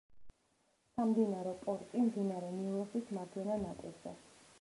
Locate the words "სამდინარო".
0.93-1.51